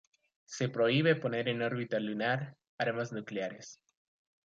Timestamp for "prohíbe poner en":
0.67-1.61